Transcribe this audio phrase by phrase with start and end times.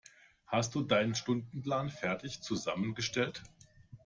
[0.47, 3.43] Hast du deinen Stundenplan fertig zusammengestellt?